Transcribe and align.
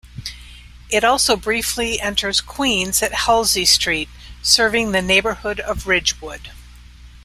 It 0.89 1.03
also 1.03 1.35
briefly 1.35 1.99
enters 2.01 2.41
Queens 2.41 3.03
at 3.03 3.13
Halsey 3.13 3.65
Street, 3.65 4.09
serving 4.41 4.93
the 4.93 5.01
neighborhood 5.03 5.59
of 5.59 5.85
Ridgewood. 5.85 6.49